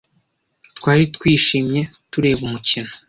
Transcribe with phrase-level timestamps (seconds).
[0.77, 2.91] Twari twishimye tureba umukino.